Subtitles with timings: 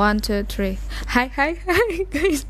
[0.00, 0.80] One, two, three.
[1.12, 2.48] Hai, hai, hai, guys.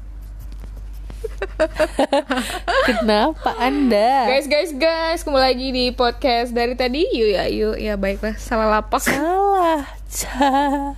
[2.86, 4.30] Kenapa Anda?
[4.30, 7.10] Guys, guys, guys, kembali lagi di podcast dari tadi.
[7.10, 8.38] Yuk ya, yuk ya, baiklah.
[8.38, 9.02] Salah lapak.
[9.02, 9.82] Salah.
[10.06, 10.94] Ca.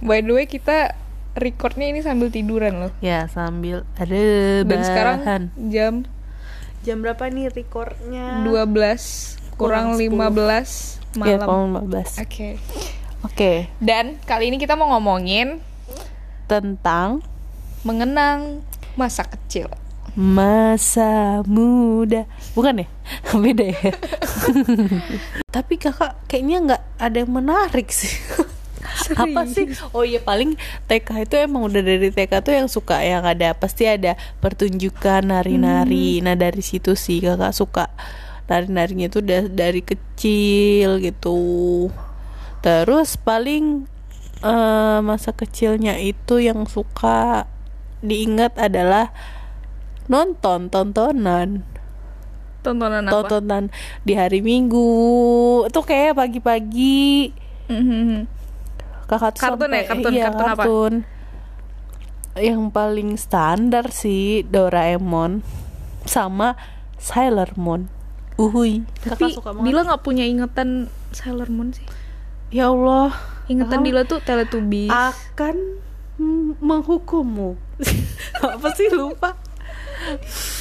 [0.00, 0.96] By the way, kita
[1.36, 2.92] recordnya ini sambil tiduran loh.
[3.04, 4.24] Ya sambil ada
[4.64, 6.08] Dan sekarang jam
[6.80, 8.40] Jam berapa nih recordnya?
[8.40, 11.44] 12 kurang, Kurang 15 Ya, malam.
[11.44, 12.56] kurang 15 Oke.
[13.22, 13.70] Oke.
[13.78, 15.62] Dan kali ini kita mau ngomongin
[16.50, 17.22] Tentang
[17.86, 18.62] mengenang
[18.98, 19.70] masa kecil.
[20.12, 22.28] Masa muda.
[22.52, 22.88] Bukan ya?
[23.42, 23.90] Beda ya?
[25.54, 28.12] Tapi kakak kayaknya nggak ada yang menarik sih.
[29.22, 29.72] Apa sih?
[29.96, 30.58] Oh iya paling
[30.90, 33.56] TK itu emang udah dari TK tuh yang suka yang ada.
[33.56, 36.20] Pasti ada pertunjukan nari-nari.
[36.20, 37.88] Nah dari situ sih kakak suka
[38.50, 41.38] nari-narinya da- dari kecil gitu
[42.62, 43.90] terus paling
[44.40, 47.46] eh, masa kecilnya itu yang suka
[48.00, 49.10] diingat adalah
[50.06, 51.62] nonton tontonan
[52.62, 53.10] Tontonan apa?
[53.12, 53.64] tontonan
[54.00, 54.86] di hari Minggu
[55.66, 57.34] itu kayak pagi-pagi
[57.66, 58.26] Mhm.
[59.04, 59.82] kakak tuh Kartun ya?
[59.82, 60.54] sampai- Kartun, iya, kartun apa?
[60.56, 60.94] kartun.
[62.34, 65.42] yang paling standar sih Doraemon
[66.02, 66.56] sama
[66.96, 67.90] Sailor Moon
[68.34, 70.68] uhui Tapi kakak suka banget Dila nggak punya ingatan
[71.10, 71.84] Sailor Moon sih.
[72.52, 73.10] Ya Allah
[73.44, 73.84] Ingatan Tahu.
[73.84, 74.88] Dila tuh Teletubbies.
[74.88, 75.56] akan
[76.16, 77.58] mm, menghukummu
[78.46, 79.34] apa sih lupa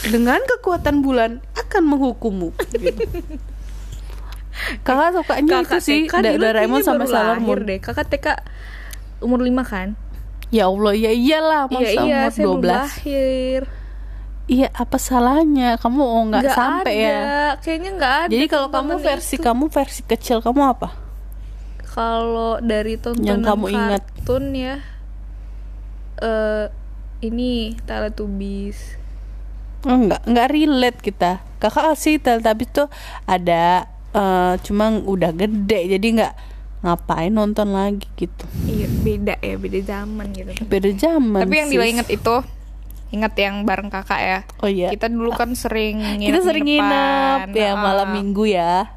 [0.04, 3.04] dengan kekuatan bulan akan menghukummu gitu.
[4.86, 7.80] kakak sukanya itu sih TK Da- Doraemon sama Sailor Moon deh.
[7.80, 8.28] Kakak TK
[9.20, 9.90] umur 5 kan?
[10.50, 13.62] ya Allah ya iyalah masa iya iya, umur 12 lahir.
[14.46, 15.80] Iya, apa salahnya?
[15.80, 17.08] Kamu oh nggak Nggak sampai ada.
[17.08, 17.22] ya?
[17.58, 18.32] Kayaknya nggak ada.
[18.36, 19.44] Jadi kalau kamu versi itu.
[19.48, 20.90] kamu versi kecil kamu apa?
[21.92, 24.02] Kalau dari tontonan kamu ingat.
[24.08, 24.80] kartun ya
[26.24, 26.72] eh
[27.22, 28.98] ini Teletubbies.
[29.86, 31.32] Oh, enggak, enggak relate kita.
[31.62, 32.88] Kakak sih Teletubbies tuh
[33.30, 36.34] ada eh cuma udah gede jadi nggak
[36.82, 38.46] ngapain nonton lagi gitu.
[38.66, 40.52] Iya, beda ya, beda zaman gitu.
[40.66, 41.42] Beda zaman.
[41.46, 41.76] Tapi yang sis.
[41.78, 42.36] Dila inget itu
[43.12, 44.88] Ingat yang bareng kakak ya Oh iya.
[44.88, 48.88] Kita dulu kan sering Kita sering nginep ya Ah, malam minggu ya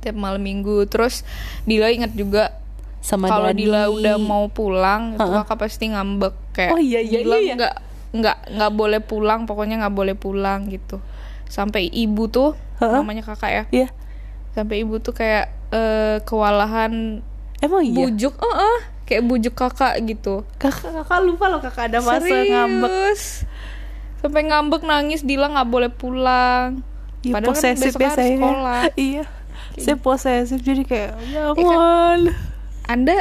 [0.00, 1.22] Tiap malam minggu Terus
[1.62, 2.56] Dila inget juga
[3.00, 3.48] sama Kalau.
[3.50, 5.44] Dila udah mau pulang Itu Ha-ha.
[5.44, 7.54] kakak pasti ngambek Kayak Oh iya, iya, Dila iya.
[7.54, 7.74] nggak
[8.10, 11.00] nggak nggak boleh pulang Pokoknya nggak boleh pulang gitu
[11.46, 13.00] Sampai ibu tuh Ha-ha.
[13.00, 13.88] Namanya kakak ya Iya.
[14.50, 17.20] Sampai ibu tuh kayak eh, Kewalahan
[17.58, 17.94] Emang iya.
[17.94, 22.88] Bujuk eh, eh, Kayak bujuk kakak gitu Kakak kakak lupa loh kakak ada masa ngambek.
[22.88, 23.24] Serius?
[24.18, 26.84] Sampai ngambek nangis Dila nggak boleh pulang.
[27.20, 28.80] Iya, Padahal kan besok ya harus sekolah.
[29.00, 29.24] Iya.
[29.80, 31.56] Saya posesif jadi kayak kan?
[31.56, 32.20] jangan.
[32.86, 33.16] Anda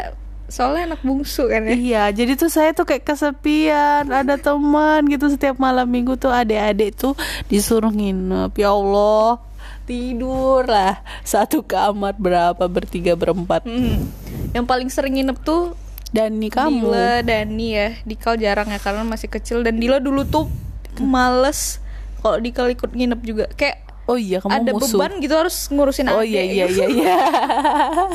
[0.50, 1.76] soalnya anak bungsu kan ya?
[1.78, 6.98] Iya, jadi tuh saya tuh kayak kesepian, ada teman gitu setiap malam minggu tuh adik-adik
[6.98, 7.14] tuh
[7.48, 8.50] disuruh nginep.
[8.58, 9.38] Ya Allah,
[9.86, 13.66] tidur lah satu kamar berapa bertiga berempat.
[13.70, 14.10] Hmm.
[14.54, 15.78] Yang paling sering nginep tuh
[16.10, 17.90] Dan nih kamu, Dila, Dani ya.
[18.02, 20.50] Dikal jarang ya karena masih kecil dan Dila dulu tuh
[20.98, 21.78] males
[22.26, 23.46] kalau Dikal ikut nginep juga.
[23.54, 24.98] Kayak oh iya kamu ada musuh.
[24.98, 27.16] beban gitu harus ngurusin Oh adik iya iya iya iya.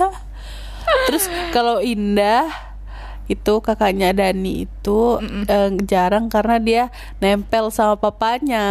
[1.09, 1.25] Terus
[1.55, 2.51] kalau Indah
[3.25, 5.01] itu kakaknya Dani itu
[5.49, 6.83] eh, jarang karena dia
[7.25, 8.67] nempel sama papanya.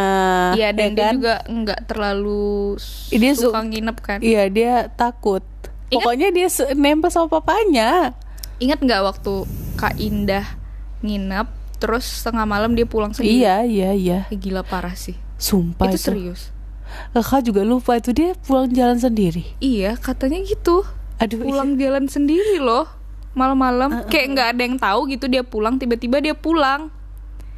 [0.53, 1.13] Iya ya dan dia kan?
[1.17, 2.77] juga nggak terlalu
[3.09, 4.19] Dia su- suka nginep kan.
[4.21, 5.41] Iya dia takut.
[5.89, 6.47] Pokoknya dia
[6.77, 8.13] nempel sama papanya.
[8.61, 9.33] Ingat nggak waktu
[9.73, 10.45] Kak Indah
[11.01, 11.49] nginep
[11.81, 13.41] terus setengah malam dia pulang sendiri?
[13.41, 14.19] Iya iya iya.
[14.29, 15.17] Eh, gila parah sih.
[15.41, 16.07] Sumpah itu itu.
[16.13, 16.52] serius.
[17.13, 19.43] Kakak juga lupa itu dia pulang jalan sendiri.
[19.57, 20.81] Iya, katanya gitu.
[21.17, 21.41] Aduh.
[21.41, 22.89] Pulang jalan sendiri loh.
[23.33, 26.93] Malam-malam kayak nggak ada yang tahu gitu dia pulang tiba-tiba dia pulang.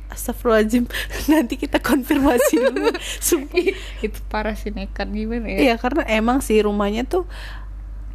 [0.06, 0.86] Astagfirullahaladzim
[1.34, 2.94] Nanti kita konfirmasi dulu
[3.26, 3.58] Sumpah
[4.06, 5.58] itu parah sih nekat gimana ya?
[5.66, 7.26] Iya karena emang sih rumahnya tuh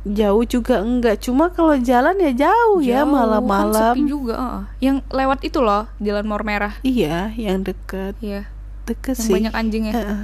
[0.00, 4.64] jauh juga enggak cuma kalau jalan ya jauh, ya Jauh, kan malam-malam sepi juga.
[4.81, 6.73] Yang lewat itu loh, Jalan Mor Merah.
[6.81, 8.49] iya yang deket Iya.
[8.88, 9.93] deket Yang sih banyak anjingnya.
[9.93, 10.20] Heeh.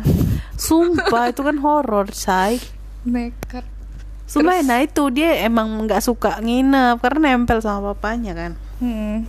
[0.56, 2.58] Sumpah itu kan horor say
[3.03, 3.62] Nekat.
[4.25, 9.25] sumpah nah itu dia emang nggak suka nginep karena nempel sama papanya kan Hmm.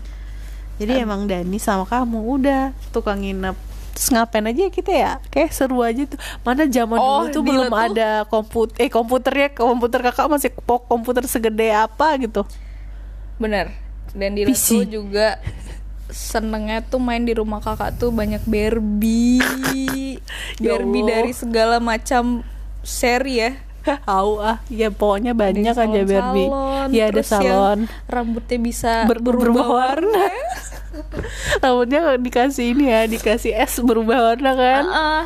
[0.75, 3.56] jadi emang Dani sama kamu udah tukang nginep
[3.89, 7.65] terus ngapain aja kita ya kayak seru aja tuh mana zaman Oh, dulu tuh belum
[7.65, 12.44] tuh- ada komputer eh komputernya komputer kakak masih pok komputer segede apa gitu
[13.38, 13.69] Bener.
[14.12, 14.68] Dan Dila PC.
[14.75, 15.38] tuh juga
[16.07, 19.39] senengnya tuh main di rumah kakak tuh banyak Barbie.
[20.57, 22.42] Ya Barbie dari segala macam
[22.81, 23.51] seri ya.
[23.86, 26.50] Tahu ah, ya pokoknya banyak aja Barbie.
[26.51, 27.80] salon, Ya ada salon.
[28.04, 30.27] rambutnya bisa Ber- berubah warna.
[31.63, 34.83] Rambutnya dikasih ini ya, dikasih es berubah warna kan.
[34.89, 35.24] Ah.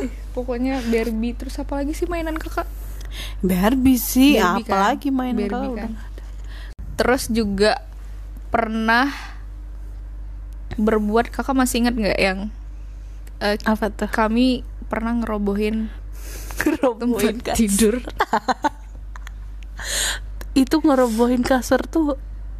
[0.00, 2.64] Ih, pokoknya Barbie terus apa lagi sih mainan kakak
[3.42, 4.70] Barbie sih, Barbie kan?
[4.70, 5.90] apalagi main Barbie kalau kan.
[6.94, 7.82] terus juga
[8.48, 9.10] pernah
[10.76, 12.38] berbuat kakak masih ingat nggak yang
[13.38, 14.08] eh, Apa tuh?
[14.08, 15.88] kami pernah ngerobohin
[16.54, 17.58] Ngerobohin kasur.
[17.58, 17.94] tidur?
[20.54, 22.14] Itu ngerobohin kasur tuh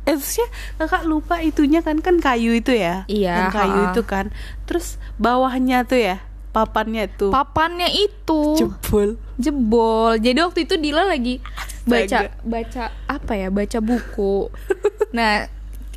[0.05, 0.45] Eh terusnya
[0.77, 3.09] kakak lupa itunya kan kan kayu itu ya?
[3.09, 3.87] Iya, Yang kayu ha.
[3.89, 4.27] itu kan.
[4.69, 6.17] Terus bawahnya tuh ya
[6.53, 7.33] Papannya tuh.
[7.33, 8.55] Papannya itu.
[8.55, 9.17] Jebol.
[9.41, 10.21] Jebol.
[10.21, 11.41] Jadi waktu itu Dila lagi
[11.89, 13.49] baca baca apa ya?
[13.49, 14.53] Baca buku.
[15.17, 15.47] Nah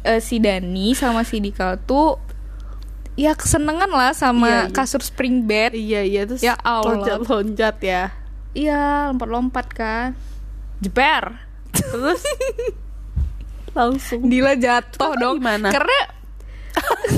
[0.07, 2.15] eh, si Dani sama si Dikal tuh
[3.17, 4.73] ya kesenengan lah sama Iya, iya.
[4.73, 5.73] kasur spring bed.
[5.73, 6.95] Iya iya terus Ya Allah.
[7.01, 8.03] loncat-loncat ya.
[8.53, 10.07] Iya lompat-lompat kan.
[10.79, 11.41] Jeper.
[11.73, 12.21] Terus?
[13.77, 14.25] Langsung.
[14.25, 15.41] Dila jatuh dong.
[15.41, 15.69] gimana?
[15.69, 15.97] karena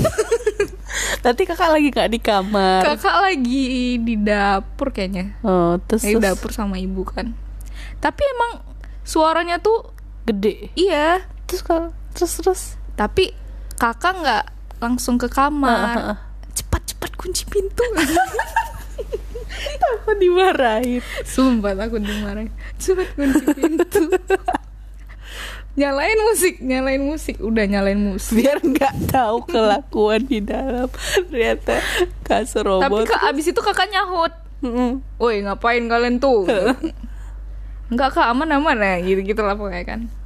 [1.20, 2.80] Nanti kakak lagi gak di kamar?
[2.82, 5.36] Kakak lagi di dapur kayaknya.
[5.44, 7.36] Oh terus, di dapur sama ibu kan.
[8.00, 8.64] Tapi emang
[9.04, 9.92] suaranya tuh
[10.24, 10.72] gede?
[10.74, 11.28] Iya.
[11.44, 11.62] Terus
[12.16, 12.62] terus terus
[13.00, 13.32] tapi
[13.80, 14.44] kakak nggak
[14.76, 15.96] langsung ke kamar.
[15.96, 16.16] Ah.
[16.52, 17.80] cepat cepat kunci pintu.
[19.80, 21.00] Apa dimarahin.
[21.24, 22.52] Sumpah aku dimarahin.
[22.76, 24.04] Cepat kunci pintu.
[25.80, 27.40] Nyalain musik nyalain musik.
[27.40, 28.36] Udah nyalain musik.
[28.36, 30.92] Biar nggak tahu kelakuan di dalam.
[31.32, 31.80] Ternyata
[32.28, 34.36] kasur tapi robot kak abis itu kakak nyahut.
[34.60, 35.00] Mm-mm.
[35.16, 36.44] woi ngapain kalian tuh?
[37.88, 39.00] Enggak kak aman aman ya.
[39.00, 40.19] Gitu gitu lah pokoknya kan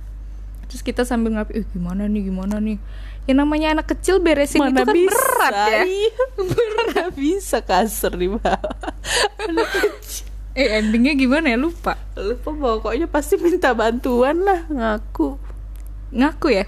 [0.66, 2.78] terus kita sambil ngapain eh gimana nih gimana nih?
[3.24, 5.82] Ya namanya anak kecil beresin itu kan berat ya.
[5.88, 6.22] iya,
[6.52, 8.60] mana bisa kasur di bawah?
[9.40, 10.28] Anak kecil.
[10.54, 11.58] eh endingnya gimana ya?
[11.58, 11.96] Lupa.
[12.14, 15.40] Lupa pokoknya pasti minta bantuan lah ngaku.
[16.12, 16.64] Ngaku ya?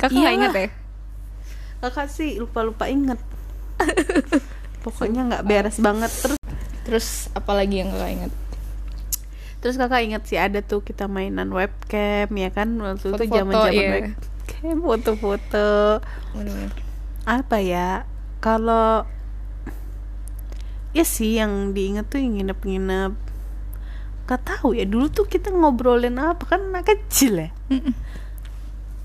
[0.00, 0.38] Kakak nggak Iyalah.
[0.40, 0.68] ingat ya?
[1.82, 3.18] Kakak sih lupa lupa inget
[4.84, 6.10] pokoknya nggak beres banget.
[6.10, 6.38] Terus
[6.82, 8.32] terus apalagi yang kakak ingat
[9.62, 12.68] terus kakak inget sih ada tuh kita mainan webcam ya kan?
[12.82, 13.88] Waktu itu Foto-foto, zaman zaman iya.
[13.94, 15.70] webcam foto-foto.
[17.24, 18.04] Apa ya?
[18.42, 19.06] Kalau
[20.92, 23.12] ya sih yang diinget tuh yang nginep-nginep.
[24.26, 26.42] Gak tahu ya dulu tuh kita ngobrolin apa?
[26.46, 27.50] Kan anak kecil ya.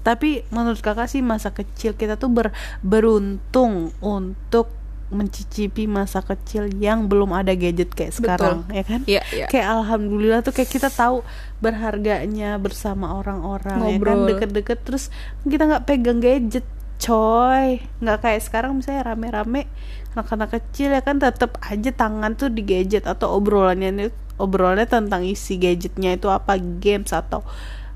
[0.06, 4.72] Tapi menurut kakak sih masa kecil kita tuh ber- beruntung untuk
[5.08, 9.02] mencicipi masa kecil yang belum ada gadget kayak sekarang ya kan?
[9.08, 9.46] Iya, iya.
[9.48, 11.24] kayak alhamdulillah tuh kayak kita tahu
[11.64, 14.18] berharganya bersama orang-orang ya kan?
[14.28, 15.08] Deket-deket terus
[15.48, 16.68] kita nggak pegang gadget
[17.00, 17.80] coy.
[18.04, 19.72] Nggak kayak sekarang misalnya rame-rame
[20.18, 24.12] anak-anak kecil ya kan tetap aja tangan tuh di gadget atau obrolannya
[24.42, 27.46] obrolannya tentang isi gadgetnya itu apa games atau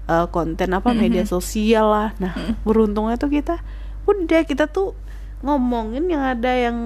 [0.06, 2.10] uh, konten apa media sosial lah.
[2.24, 3.60] Nah beruntungnya tuh kita
[4.08, 4.96] udah kita tuh
[5.42, 6.78] ngomongin yang ada yang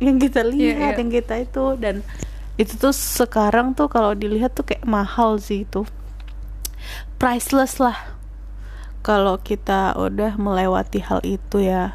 [0.00, 1.00] yang kita lihat iya.
[1.00, 1.64] yang kita itu.
[1.80, 2.04] Dan
[2.56, 5.84] itu tuh sekarang tuh kalau dilihat tuh kayak mahal sih itu.
[7.16, 8.16] Priceless lah.
[9.00, 11.94] Kalau kita udah melewati hal itu ya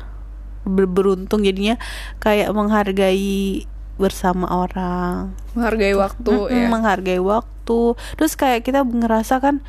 [0.62, 1.75] Ber- beruntung jadinya
[2.21, 3.65] kayak menghargai
[3.97, 5.33] bersama orang.
[5.54, 6.68] Menghargai waktu Mm-mm, ya.
[6.69, 7.97] menghargai waktu.
[8.18, 9.62] Terus kayak kita ngerasa kan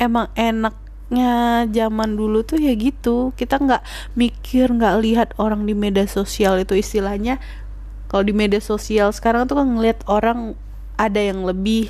[0.00, 0.28] emang
[1.08, 3.32] enaknya zaman dulu tuh ya gitu.
[3.32, 3.82] Kita nggak
[4.14, 7.40] mikir nggak lihat orang di media sosial itu istilahnya.
[8.08, 10.52] Kalau di media sosial sekarang tuh kan ngelihat orang
[11.00, 11.88] ada yang lebih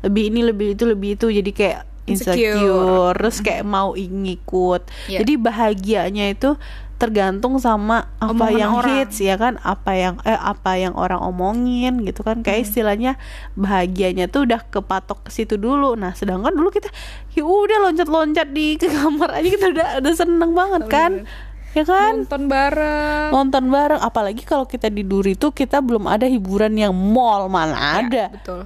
[0.00, 1.28] lebih ini lebih itu lebih itu.
[1.28, 3.12] Jadi kayak insecure, Insecure.
[3.16, 5.24] terus kayak mau ngikut Iya.
[5.24, 6.52] jadi bahagianya itu
[6.94, 8.94] tergantung sama apa Omongan yang orang.
[9.02, 9.58] hits ya kan?
[9.60, 12.40] Apa yang eh apa yang orang omongin gitu kan?
[12.40, 12.44] Hmm.
[12.46, 13.18] kayak istilahnya
[13.54, 15.94] bahagianya tuh udah kepatok ke situ dulu.
[15.94, 16.88] Nah sedangkan dulu kita
[17.32, 21.12] ya udah loncat-loncat di ke kamar aja kita udah udah seneng banget kan?
[21.74, 22.22] ya kan?
[22.22, 23.28] Nonton bareng.
[23.34, 23.98] Nonton bareng.
[23.98, 28.24] Apalagi kalau kita di Duri tuh kita belum ada hiburan yang mall mana Ya, ada.
[28.30, 28.60] betul.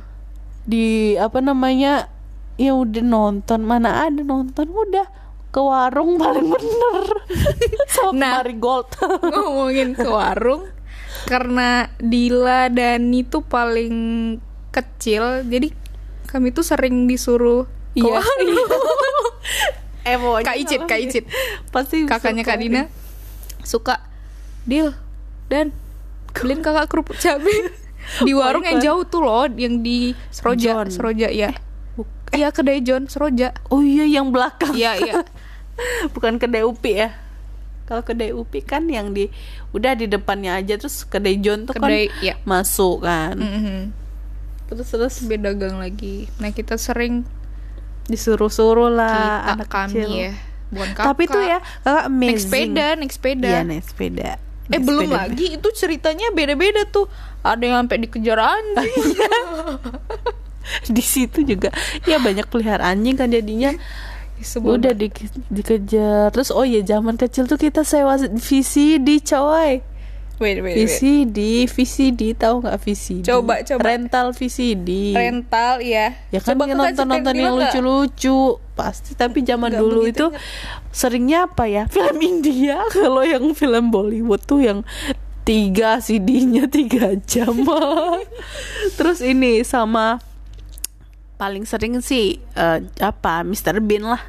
[0.62, 2.12] Di apa namanya
[2.58, 5.06] ya udah nonton mana ada nonton udah
[5.48, 7.04] ke warung paling bener
[7.88, 8.32] sama Nah.
[8.38, 8.88] Marigold
[9.32, 10.68] ngomongin ke warung
[11.24, 13.96] karena Dila dan itu paling
[14.70, 15.72] kecil jadi
[16.26, 18.12] kami tuh sering disuruh ke Iya.
[18.14, 18.56] warung.
[20.04, 21.24] eh pokoknya Kak Icit, Kak Icit.
[21.68, 22.82] pasti kakaknya Kak Dina
[23.60, 24.00] suka
[24.62, 24.92] Dil
[25.46, 25.72] dan
[26.30, 27.72] beliin kakak kerupuk cabai
[28.20, 30.86] di warung yang jauh tuh loh yang di Seroja John.
[30.88, 31.52] Seroja ya
[31.94, 35.24] Buk- iya kedai John Seroja oh iya yang belakang iya iya
[36.14, 37.10] bukan kedai upi ya.
[37.84, 39.32] Kalau kedai upi kan yang di
[39.70, 42.34] udah di depannya aja terus kedai John tuh Kedai, kan iya.
[42.42, 43.34] masuk kan.
[43.34, 43.80] Mhm.
[44.68, 45.14] terus terus.
[45.24, 46.28] Beda gang lagi.
[46.36, 47.24] Nah kita sering
[48.04, 50.10] disuruh-suruh lah kita anak kami kecil.
[50.12, 50.32] ya.
[50.68, 51.06] Bukan kakak.
[51.08, 52.28] Tapi tuh ya kakak amazing.
[52.28, 53.48] naik sepeda naik sepeda.
[53.48, 54.30] Iya naik sepeda.
[54.30, 54.36] Eh
[54.70, 55.18] Naik belum sepeda.
[55.24, 55.46] lagi.
[55.56, 57.08] Itu ceritanya beda-beda tuh.
[57.40, 58.92] Ada yang sampai dikejar anjing.
[60.92, 61.72] Di situ juga.
[62.04, 63.72] Ya banyak pelihara anjing kan jadinya
[64.40, 65.08] Sebelum- udah di,
[65.50, 66.30] dikejar.
[66.30, 69.82] Terus oh ya zaman kecil tuh kita sewa VCD coy.
[70.38, 70.86] Wait wait, wait.
[70.86, 73.82] VCD VCD tahu nggak VCD Coba, coba.
[73.82, 78.38] rental VCD rental ya ya kan Coba dia kakak nonton nonton ceritain yang lucu-lucu.
[78.78, 80.26] Pasti tapi zaman Nggak dulu itu
[80.94, 81.82] seringnya apa ya?
[81.94, 82.86] Film India.
[82.86, 84.86] Kalau yang film Bollywood tuh yang
[85.42, 87.66] tiga CD-nya tiga jam.
[89.00, 90.22] Terus ini sama
[91.38, 93.78] paling sering sih eh, apa Mr.
[93.80, 94.22] Bean lah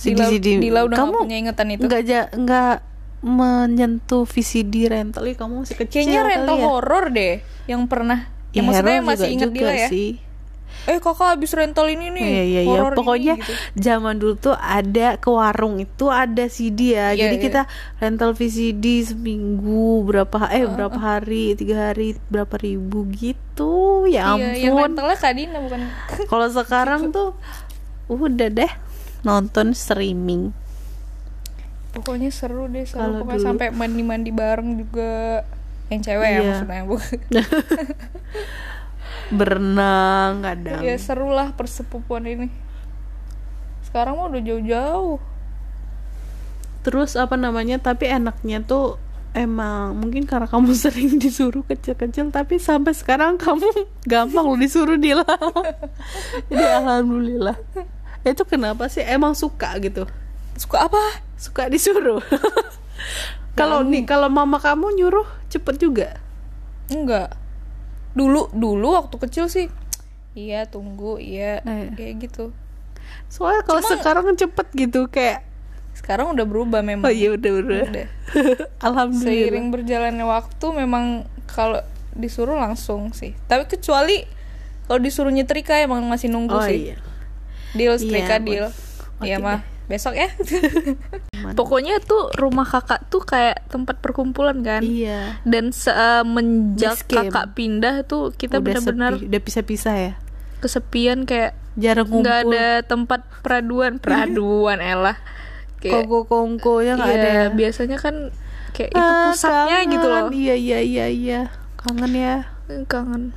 [0.00, 2.74] Dila, Dila udah kamu gak punya ingatan itu nggak ja, nggak
[3.20, 6.64] menyentuh VCD rental ya kamu masih kecil kayaknya rental ya.
[6.64, 7.34] horor deh
[7.68, 10.18] yang pernah Ya, yang maksudnya masih inget Dila ya sih.
[10.82, 12.80] Eh kakak habis rental ini nih Iya iya iya.
[12.80, 13.52] horor ini, Pokoknya gitu.
[13.76, 17.10] zaman dulu tuh ada ke warung itu ada CD ya.
[17.10, 17.44] Iya, Jadi iya.
[17.44, 17.62] kita
[17.96, 24.04] rental VCD seminggu berapa eh berapa hari tiga hari berapa ribu gitu.
[24.04, 24.96] Ya iya yang ampun.
[24.96, 25.80] rentalnya Kak Dina bukan
[26.30, 27.36] Kalau sekarang tuh
[28.06, 28.72] udah deh
[29.20, 30.50] nonton streaming.
[31.90, 35.42] pokoknya seru deh seru pokoknya sampai mandi mandi bareng juga
[35.86, 36.42] yang cewek ya Iya.
[36.46, 37.18] maksudnya bukan
[39.30, 40.82] Berenang kadang.
[40.82, 42.50] ya seru lah persepupuan ini
[43.86, 45.18] sekarang mah udah jauh-jauh
[46.80, 47.76] Terus apa namanya?
[47.80, 48.96] Tapi enaknya tuh
[49.36, 53.68] emang mungkin karena kamu sering disuruh kecil-kecil tapi sampai sekarang kamu
[54.10, 55.24] gampang lo disuruh Dila.
[56.50, 57.56] Jadi alhamdulillah.
[58.24, 59.04] Itu kenapa sih?
[59.04, 60.04] Emang suka gitu.
[60.60, 62.20] suka apa Suka disuruh.
[63.56, 66.08] Kalau nih kalau mama kamu nyuruh cepet juga.
[66.90, 67.32] enggak
[68.12, 69.66] dulu dulu waktu kecil sih
[70.32, 71.94] iya tunggu iya Eh.
[71.94, 72.50] kayak gitu
[73.26, 75.42] Soalnya kalau Cuma- sekarang cepet gitu kayak
[75.92, 77.80] sekarang udah berubah memang oh iya udah udah.
[77.84, 78.06] Udah.
[78.86, 79.26] alhamdulillah.
[79.26, 81.04] seiring berjalannya waktu memang
[81.46, 84.22] kalau disuruh langsung sih tapi kecuali
[84.84, 86.96] kalau disuruh nyetrika emang masih nunggu Oh sih iya.
[87.72, 88.46] deal Iya, setrika Bun.
[88.46, 88.66] deal
[89.20, 89.60] Iya mah
[89.90, 90.30] besok ya
[91.36, 91.52] Mana?
[91.52, 95.42] pokoknya tuh rumah kakak tuh kayak tempat perkumpulan kan Iya.
[95.42, 97.26] dan semenjak camp.
[97.26, 100.12] kakak pindah tuh kita benar-benar udah pisah-pisah ya.
[100.58, 102.22] kesepian kayak Jarang ngumpul.
[102.22, 105.18] nggak ada tempat peraduan peraduan elah
[105.78, 107.44] kayak kongko-kongko ya nggak iya, ada ya?
[107.50, 108.14] biasanya kan
[108.70, 110.36] kayak itu Ah, pusatnya gitu loh kangen.
[110.36, 111.40] Iya iya iya iya.
[111.74, 112.36] Kangen ya.
[112.86, 113.32] kangen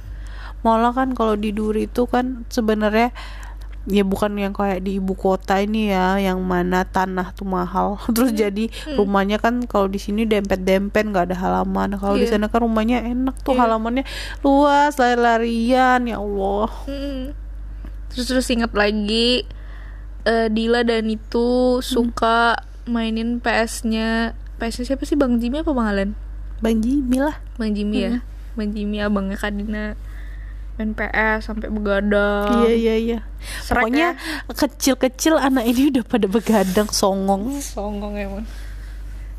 [0.62, 3.12] Malah kan kalau di Duri itu kan sebenarnya
[3.83, 7.99] ya bukan yang kayak di ibu kota ini ya yang mana tanah tuh mahal.
[8.15, 8.39] Terus Hmm.
[8.39, 11.99] jadi rumahnya kan kalau di sini dempet-dempet nggak ada halaman.
[11.99, 12.39] Kalau di Iya.
[12.39, 13.67] sana kan rumahnya enak tuh Iya.
[13.67, 14.03] halamannya
[14.39, 16.71] luas lari-larian ya Allah.
[16.87, 17.35] Mm.
[18.07, 19.41] terus terus ingat lagi
[20.23, 25.17] eh, Dila dan itu suka mainin PS-nya PS-nya siapa sih?
[25.17, 26.13] Bang Jimmy apa Bang Alan
[26.61, 27.41] Bang Jimmy lah.
[27.57, 28.21] Bang Jimmy ya?
[28.53, 29.97] Bang Jimmy abangnya Kadina
[30.73, 32.65] main PS sampai begadang.
[32.65, 33.19] Iya iya iya.
[33.69, 34.17] Pokoknya
[34.49, 37.61] kecil-kecil anak ini udah pada begadang songong.
[37.61, 38.45] Songong emang.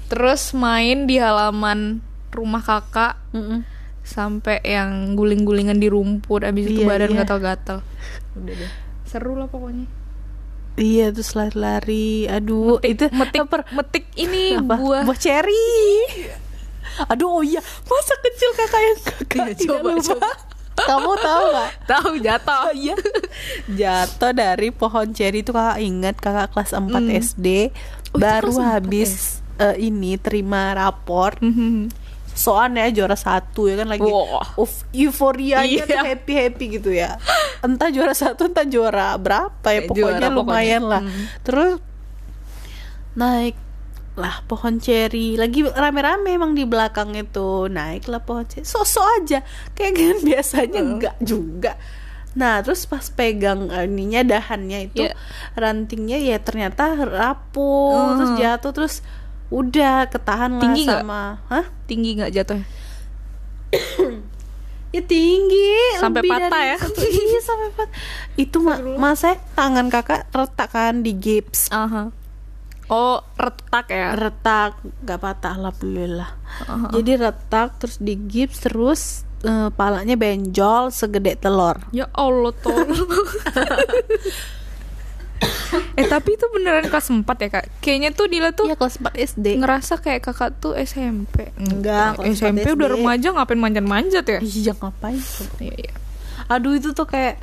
[0.06, 1.98] Terus main di halaman
[2.30, 3.18] rumah kakak.
[3.32, 3.66] Mm-mm.
[4.04, 7.18] sampai yang guling-gulingan di rumput abis itu Iya, badan iya.
[7.24, 7.78] gatal-gatal.
[8.36, 8.70] Udah deh.
[9.08, 9.88] Seru lah pokoknya.
[10.76, 12.28] Iya terus lari-lari.
[12.28, 14.76] Aduh itu metik apa, metik ini apa?
[14.76, 15.02] buah.
[15.08, 16.04] Buah cherry.
[17.08, 17.64] Aduh oh iya.
[17.64, 20.04] Masa kecil kakak yang kakak Iya, tidak coba, lupa?
[20.04, 20.30] coba.
[20.76, 21.71] Kamu tahu gak?
[21.90, 22.95] tahu jatuh Iya
[23.81, 27.11] Jatuh dari pohon cherry itu kakak ingat Kakak kelas 4 Hmm.
[27.12, 27.47] SD
[28.11, 31.90] Oh, Baru habis eh, ini terima rapor Mhm.
[32.31, 34.43] soalnya juara satu ya kan lagi Wah.
[34.57, 35.87] uf, euforianya Iya.
[35.87, 37.14] tuh happy happy gitu ya
[37.61, 40.90] entah juara satu entah juara berapa ya Eh, pokoknya juara lumayan pokoknya.
[40.90, 41.25] lah Hmm.
[41.40, 41.73] terus
[43.14, 43.54] naik
[44.14, 47.66] lah pohon ceri lagi rame-rame emang di belakang itu.
[47.66, 49.42] Naiklah pohon ceri sosok aja.
[49.73, 50.90] Kayak kan biasanya Hmm.
[50.92, 51.73] enggak juga.
[52.35, 55.14] Nah terus pas pegang eh, ininya dahannya itu Iya.
[55.54, 58.14] rantingnya ya ternyata rapuh.
[58.16, 58.40] Terus Hmm.
[58.40, 58.94] jatuh terus
[59.49, 61.66] udah ketahan lah Tinggi sama hah?
[61.85, 62.59] Tinggi nggak jatuh
[64.90, 66.76] Ya tinggi Sampai lebih patah dari ya?
[66.80, 67.90] satu- Iya sampai patah.
[68.37, 71.66] Itu ma masa tangan kakak retak kan di gips.
[71.68, 72.14] Aha.
[72.88, 74.12] Oh retak ya?
[74.14, 76.30] Retak Gak patah alhamdulillah.
[76.64, 76.88] Aha.
[76.92, 79.02] Jadi retak terus di gips Terus
[79.44, 81.80] eh, palanya benjol segede telur.
[81.90, 82.88] Ya Allah tolong.
[85.94, 87.64] Eh tapi itu beneran kelas 4 ya kak?
[87.82, 92.66] Kayaknya tuh Dila tuh Iya kelas 4 SD ngerasa kayak kakak tuh SMP Enggak, SMP
[92.66, 92.94] 4 udah SD.
[92.98, 94.38] remaja ngapain manjat-manjat ya?
[94.40, 95.20] Iya ngapain
[95.60, 95.94] iya iya
[96.46, 97.40] aduh itu tuh kayak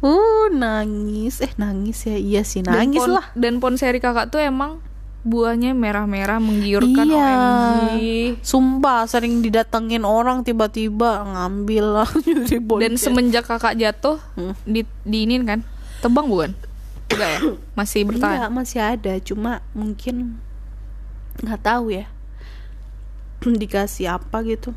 [0.00, 1.42] uh nangis.
[1.42, 2.16] Eh nangis ya?
[2.16, 3.26] Iya sih nangis dan pon, lah.
[3.34, 4.78] dan ponseri kakak tuh emang
[5.24, 7.16] buahnya merah-merah menggiurkan iya.
[7.16, 7.96] OMG
[8.44, 14.52] sumpah sering didatengin orang tiba-tiba ngambil lah jadi dan semenjak kakak jatuh Hmm.
[14.68, 15.64] di diinin kan?
[16.04, 16.52] Tebang bukan?
[17.08, 17.40] Enggak ya?
[17.72, 18.36] Masih bertahan?
[18.36, 19.12] Iya masih ada.
[19.24, 20.36] Cuma mungkin
[21.40, 22.04] nggak tahu ya.
[23.64, 24.76] Dikasih apa gitu.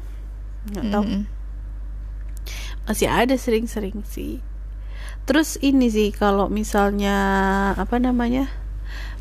[0.72, 1.04] Nggak tahu.
[1.04, 1.24] Mm-mm.
[2.88, 4.40] Masih ada sering-sering sih.
[5.28, 7.16] Terus ini sih kalau misalnya
[7.76, 8.48] apa namanya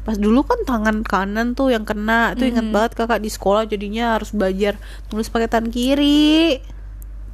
[0.06, 4.14] pas dulu kan tangan kanan tuh yang kena itu ingat banget kakak di sekolah jadinya
[4.14, 4.78] harus belajar
[5.10, 6.62] tulis pakai tangan kiri.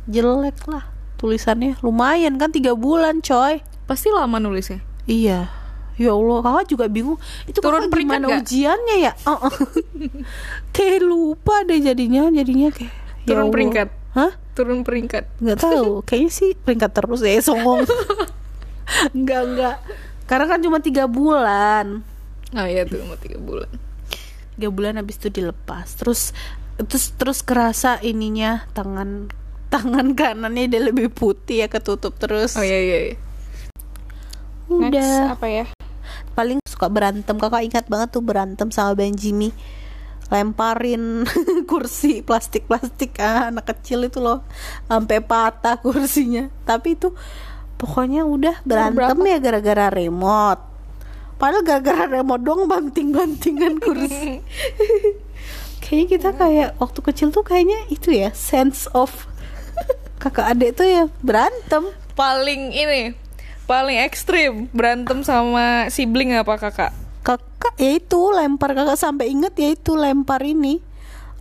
[0.09, 0.89] Jelek lah
[1.21, 1.77] tulisannya.
[1.85, 3.61] Lumayan kan tiga bulan coy.
[3.85, 4.81] Pasti lama nulisnya.
[5.05, 5.53] Iya.
[6.01, 7.21] Ya allah kakak juga bingung.
[7.45, 8.41] Itu Turun kakak gimana nggak?
[8.49, 9.13] ujiannya ya?
[9.31, 9.55] Oh, oh.
[10.73, 12.91] kayak lupa deh jadinya jadinya kayak
[13.23, 13.53] ya turun Allah.
[13.53, 13.89] peringkat.
[14.17, 15.29] Hah turun peringkat.
[15.41, 17.85] Nggak tahu kayaknya sih peringkat terus ya songong
[19.21, 19.77] nggak nggak.
[20.29, 22.05] Karena kan cuma tiga bulan.
[22.53, 23.69] Oh iya tuh mau tiga bulan.
[24.57, 25.97] Tiga bulan habis itu dilepas.
[25.97, 26.37] Terus
[26.77, 29.29] terus terus kerasa ininya tangan
[29.73, 32.57] tangan kanannya dia lebih putih ya ketutup terus.
[32.61, 33.17] Oh iya iya, iya.
[34.73, 35.65] Next, udah apa ya?
[36.33, 37.37] Paling suka berantem.
[37.37, 39.53] Kakak ingat banget tuh berantem sama Benjimi
[40.33, 41.29] lemparin
[41.71, 44.41] kursi plastik plastik ah, anak kecil itu loh.
[44.89, 46.49] Sampai patah kursinya.
[46.65, 47.13] Tapi itu
[47.77, 50.63] pokoknya udah berantem ya gara-gara remote.
[51.37, 54.41] Padahal gara-gara remote dong banting bantingan kursi.
[55.85, 59.29] Kayaknya kita kayak waktu kecil tuh kayaknya itu ya sense of
[60.17, 61.93] kakak adik tuh ya berantem.
[62.17, 63.03] Paling ini
[63.69, 67.02] paling ekstrim berantem sama sibling apa kakak
[67.63, 70.83] kakak ya itu lempar kakak sampai inget ya itu lempar ini.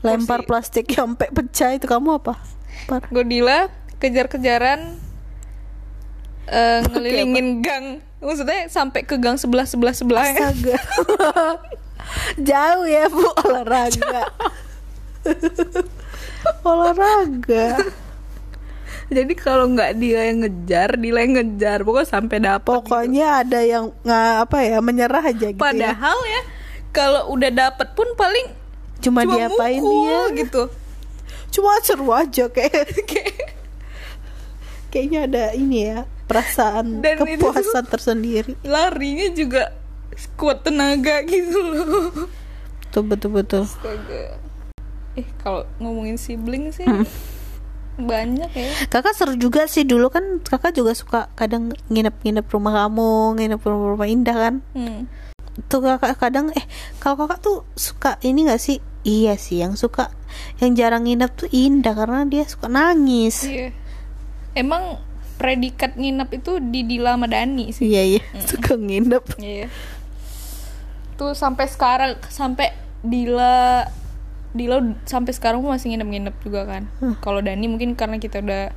[0.06, 2.38] Lempar plastik yang sampai pecah itu kamu apa?
[2.86, 3.10] Lempar.
[3.10, 5.02] Godila kejar-kejaran
[6.46, 7.86] eh, ngelilingin gang.
[8.22, 10.22] Maksudnya sampai ke gang sebelah sebelah sebelah.
[10.30, 10.78] Astaga.
[12.50, 14.30] Jauh ya bu olahraga.
[16.62, 17.82] Olahraga
[19.12, 21.78] jadi kalau nggak dia yang ngejar dia yang ngejar.
[21.82, 25.62] Pokoknya sampai dapat pokoknya ada yang nggak apa ya menyerah aja gitu ya.
[25.62, 26.42] padahal ya
[26.90, 28.48] kalau udah dapet pun paling
[29.00, 30.40] cuma, cuma diapain mukul dia.
[30.40, 30.64] gitu.
[31.52, 32.88] Cuma seru aja kayak
[34.92, 38.56] kayaknya ada ini ya perasaan Dan kepuasan tersendiri.
[38.62, 39.72] larinya juga
[40.36, 42.12] kuat tenaga gitu loh.
[42.82, 43.64] Betul betul betul.
[43.64, 44.36] Astaga.
[45.14, 47.04] eh kalau ngomongin sibling sih Hmm.
[48.00, 53.36] Banyak ya kakak seru juga sih dulu kan kakak juga suka kadang nginep-nginep rumah kamu
[53.38, 55.00] nginep rumah rumah indah kan hmm.
[55.68, 56.66] tuh kakak kadang eh
[56.98, 60.10] kalau kakak tuh suka ini gak sih iya sih yang suka
[60.64, 63.70] yang jarang nginep tuh indah karena dia suka nangis Iya.
[64.52, 65.00] Emang
[65.40, 67.88] predikat nginep itu di Dila sama Dani sih.
[67.88, 69.68] iya iya suka nginep Iya.
[71.16, 73.86] Tuh sampai sekarang sampai Dila
[74.52, 76.84] Dila ud- sampai sekarang pun masih nginep-nginep juga kan.
[77.20, 78.72] Kalau Dani mungkin karena kita udah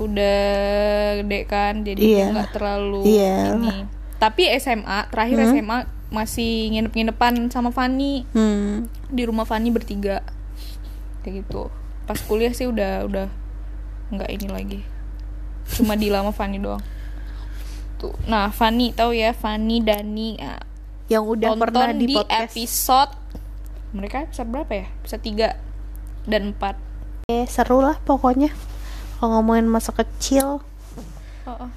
[0.00, 0.40] udah
[1.20, 2.26] gede kan jadi Iya.
[2.32, 3.56] nggak terlalu Iya.
[3.56, 3.76] ini.
[4.16, 5.78] Tapi SMA terakhir SMA
[6.10, 8.90] masih nginep-nginepan sama Fanny hmm.
[9.08, 10.26] di rumah Fanny bertiga
[11.22, 11.70] kayak gitu
[12.04, 13.26] pas kuliah sih udah udah
[14.10, 14.80] nggak ini lagi
[15.70, 16.82] cuma di lama Fanny doang
[18.02, 20.58] tuh nah Fanny tahu ya Fanny Dani ah,
[21.06, 23.12] yang udah tonton pernah di, di, podcast episode
[23.90, 24.86] mereka episode berapa ya?
[25.02, 25.22] Episode
[26.26, 26.90] 3 dan 4
[27.30, 28.50] eh, seru lah pokoknya.
[29.18, 30.64] Kalau ngomongin masa kecil.
[31.46, 31.70] Oh, oh.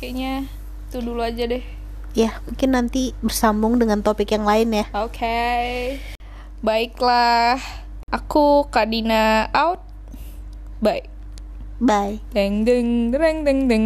[0.00, 0.48] kayaknya
[0.88, 1.62] itu dulu aja deh.
[2.12, 4.86] Ya mungkin nanti bersambung dengan topik yang lain ya.
[4.96, 5.96] Oke.
[6.64, 7.60] Baiklah.
[8.12, 9.80] Aku Kadina out.
[10.80, 11.08] Bye.
[11.80, 12.20] Bye.
[12.36, 13.84] Deng deng deng deng deng